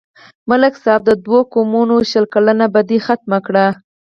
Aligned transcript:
ملک 0.49 0.73
صاحب 0.83 1.01
د 1.05 1.11
دوو 1.25 1.39
قومونو 1.53 1.95
شل 2.11 2.25
کلنه 2.33 2.65
بدي 2.73 2.99
ختمه 3.07 3.39
کړه. 3.47 3.65